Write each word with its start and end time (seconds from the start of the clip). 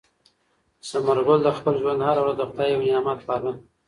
ثمر 0.89 1.17
ګل 1.27 1.39
د 1.45 1.49
خپل 1.57 1.73
ژوند 1.81 2.01
هره 2.07 2.21
ورځ 2.23 2.35
د 2.39 2.43
خدای 2.49 2.69
یو 2.71 2.81
نعمت 2.87 3.19
باله. 3.27 3.51